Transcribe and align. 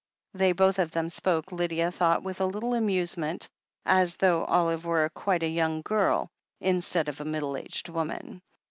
They 0.33 0.51
both 0.51 0.79
of 0.79 0.89
them 0.89 1.09
spoke, 1.09 1.51
Lydia 1.51 1.91
thought 1.91 2.23
with 2.23 2.41
a 2.41 2.45
little 2.47 2.73
amusement, 2.73 3.47
as 3.85 4.15
though 4.17 4.45
Olive 4.45 4.83
were 4.83 5.07
quite 5.09 5.43
a 5.43 5.47
young 5.47 5.83
girl, 5.83 6.27
instead 6.59 7.07
of 7.07 7.21
a 7.21 7.23
middle 7.25 7.55
aged 7.55 7.87
woman. 7.87 8.41